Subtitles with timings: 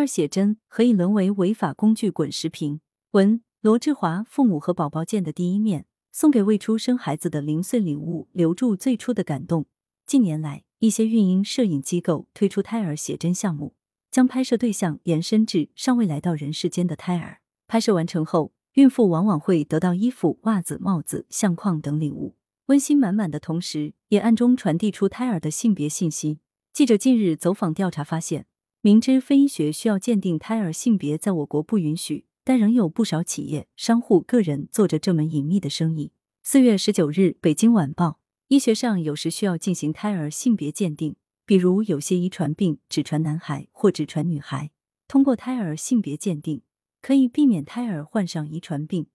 [0.00, 2.10] 二写真何以沦为违法工具？
[2.10, 9.66] 滚石屏文罗志华，父母和宝宝见的第一面，送给未出生孩子的零碎礼物，留住最初的感动。
[10.06, 13.74] 近年来，一些孕婴摄影机构推出胎儿写真项目，
[14.10, 17.42] 将拍摄对象延伸至尚未来到人世间的胎儿。
[17.68, 22.36] 拍摄完成后，孕妇往往会得到衣服、袜子、帽子、相框等礼物，
[22.68, 26.38] 温馨满满的同时，也暗中传递出胎儿的性别信息。
[26.72, 28.46] 记者近日走访调查发现。
[28.82, 36.12] 明知非医学需要鉴定胎儿性别在我国不允许，但仍有不少企业、商户、个人做着这门隐秘的生意。
[36.42, 38.06] 四月十九日，《北京晚报》：
[38.48, 44.70] 医学上有时需要进行胎儿性别鉴定，比如有些遗传病只传男孩或只传女孩，
[45.06, 46.62] 通过胎儿性别鉴定
[47.02, 49.08] 可以避免胎儿患上遗传病。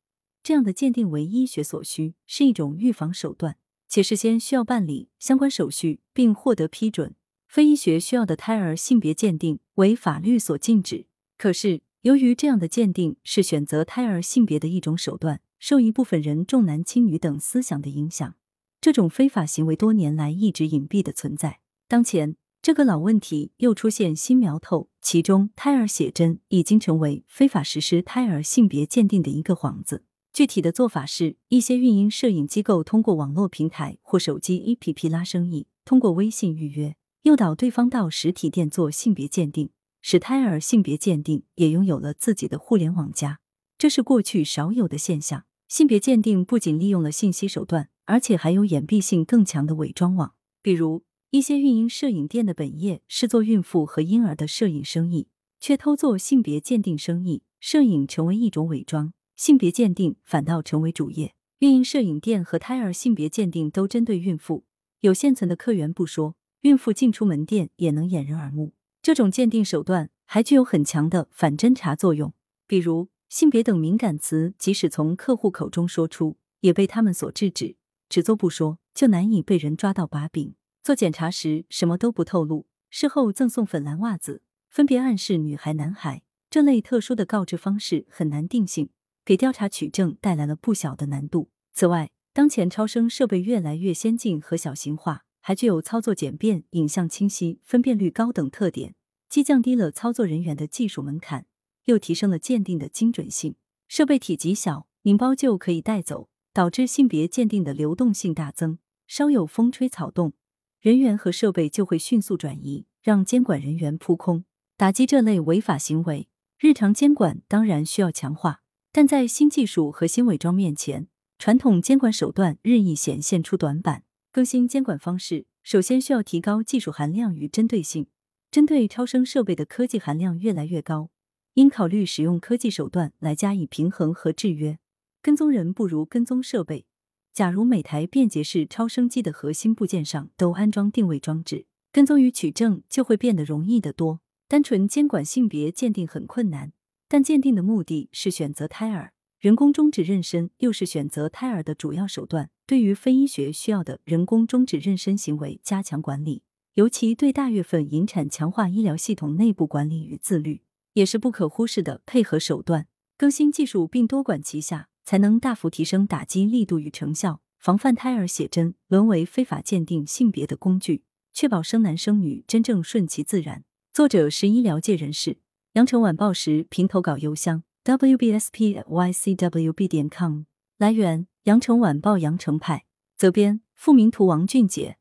[0.44, 3.58] 这样的鉴定为医学所需，是一种预防手段，
[3.90, 7.16] 且事先需要办理相关手续并获得批准。
[7.56, 11.08] 非医学需要的胎儿性别鉴定为法律所禁止。
[11.38, 18.36] 可是，由于这样的鉴定是选择胎儿性别的一种手段，受一部分人重男轻女等思想的影响，
[18.82, 21.62] 这种非法行为多年来一直隐蔽的存在。
[21.88, 30.04] 当前，这个老问题又出现新苗头，其中胎儿写真已经成为非法实施胎儿性别鉴定的一个幌子。
[30.34, 36.98] 具体的做法是，一些孕婴摄影机构通过网络平台或手机 APP 拉生意，通过微信预约。
[37.26, 43.40] 诱导对方到实体店做性别鉴定，使胎儿性别鉴定也拥有了自己的互联网加，
[43.80, 45.46] 这是过去少有的现象。
[45.68, 50.36] 性别鉴定不仅利用了信息手段，而且还有掩蔽性更强的伪装网。
[50.62, 55.28] 比如，一些孕婴摄影店的本业是做孕妇和婴儿的摄影生意，
[55.60, 61.34] 却偷做性别鉴定生意，摄影成为一种伪装，性别鉴定反倒成为主业。
[61.58, 64.66] 孕婴摄影店和胎儿性别鉴定都针对孕妇，
[65.00, 66.36] 有现存的客源不说。
[66.66, 72.34] 孕妇进出门店也能掩人耳目，这种鉴定手段还具有很强的反侦查作用。
[72.66, 77.76] 比如性别等敏感词，即使从客户口中说出，也被他们所制止，
[78.10, 80.56] 只做不说，就难以被人抓到把柄。
[80.82, 88.90] 做检查时什么都不透露，事后赠送粉蓝袜子，分别暗示女孩男孩，这类特殊的告知方式很难定性，
[89.24, 91.52] 给调查取证带来了不小的难度。
[91.72, 95.25] 此外，当前超声设备越来越先进和小型化。
[95.48, 98.96] 还具有操作简便、影像清晰、分辨率高等特点，
[99.30, 101.46] 既降低了操作人员的技术门槛，
[101.84, 103.54] 又提升了鉴定的精准性。
[103.88, 108.80] 设备体积小，拧包就可以带走，导致性别鉴定的流动性大增。
[109.06, 110.34] 稍有风吹草动，
[110.82, 114.46] 人员和设备就会迅速转移，让监管人员扑空。
[114.76, 116.28] 打击这类违法行为，
[116.58, 121.08] 日常监管当然需要强化，但在新技术和新伪装面前，
[121.38, 124.05] 传统监管手段日益显现出短板。
[124.36, 128.08] 更新监管方式，首先需要提高技术含量与针对性。
[128.52, 131.10] 针对超声设备的科技含量越来越高，
[131.54, 134.78] 应考虑使用科技手段来加以平衡和制约。
[135.22, 136.86] 跟踪人不如跟踪设备。
[137.32, 144.20] 假如每台便捷式超声机的核心部件上都安装定位装置，跟踪与取证就会变得容易得多。
[144.50, 146.74] 单纯监管性别鉴定很困难，
[147.08, 149.14] 但鉴定的目的是选择胎儿。
[149.46, 152.50] 人工终止妊娠又是选择胎儿的主要手段。
[152.66, 156.42] 对于非医学需要的人工终止妊娠行为加强管理，
[156.74, 160.64] 尤其对大月份引产强化医疗系统内部管理与自律，
[160.94, 162.88] 也是不可忽视的配合手段。
[163.20, 173.64] 更新技术并多管齐下，才能大幅提升打击力度与成效，防范胎儿写真沦为非法鉴定性别的工具，确保生男生女真正顺其自然。
[173.94, 175.38] 作者是医疗界人士。
[175.74, 177.62] 羊城晚报时评投稿邮箱。
[177.86, 180.46] Wbspycwb 点 com，
[180.80, 182.86] 来源：羊城晚报羊城派，
[183.16, 184.98] 责编：付明图，王俊杰。